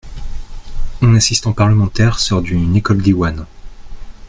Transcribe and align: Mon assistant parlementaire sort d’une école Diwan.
Mon 1.01 1.13
assistant 1.13 1.53
parlementaire 1.53 2.17
sort 2.17 2.41
d’une 2.41 2.75
école 2.75 3.03
Diwan. 3.03 3.45